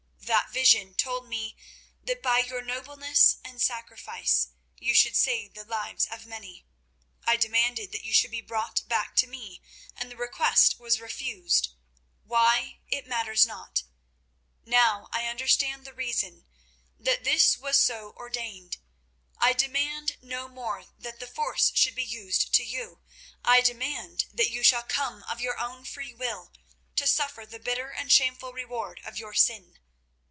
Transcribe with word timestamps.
That 0.27 0.49
vision 0.53 0.93
told 0.95 1.27
me 1.27 1.57
that 2.01 2.23
by 2.23 2.39
your 2.39 2.61
nobleness 2.61 3.35
and 3.43 3.61
sacrifice 3.61 4.47
you 4.79 4.93
should 4.93 5.15
save 5.17 5.53
the 5.55 5.65
lives 5.65 6.05
of 6.05 6.25
many. 6.25 6.65
I 7.25 7.35
demanded 7.35 7.91
that 7.91 8.05
you 8.05 8.13
should 8.13 8.31
be 8.31 8.39
brought 8.41 8.87
back 8.87 9.17
to 9.17 9.27
me, 9.27 9.61
and 9.93 10.09
the 10.09 10.15
request 10.15 10.79
was 10.79 11.01
refused—why, 11.01 12.79
it 12.87 13.07
matters 13.07 13.45
not. 13.45 13.83
Now 14.63 15.09
I 15.11 15.25
understand 15.27 15.83
the 15.83 15.93
reason—that 15.93 17.25
this 17.25 17.57
was 17.57 17.77
so 17.77 18.13
ordained. 18.15 18.77
I 19.37 19.51
demand 19.51 20.15
no 20.21 20.47
more 20.47 20.85
that 20.97 21.35
force 21.35 21.73
should 21.75 21.95
be 21.95 22.03
used 22.05 22.53
to 22.53 22.63
you. 22.63 23.01
I 23.43 23.59
demand 23.59 24.27
that 24.33 24.49
you 24.49 24.63
shall 24.63 24.83
come 24.83 25.23
of 25.23 25.41
your 25.41 25.59
own 25.59 25.83
free 25.83 26.13
will, 26.13 26.53
to 26.95 27.05
suffer 27.05 27.45
the 27.45 27.59
bitter 27.59 27.89
and 27.89 28.09
shameful 28.11 28.53
reward 28.53 29.01
of 29.03 29.17
your 29.17 29.33
sin. 29.33 29.77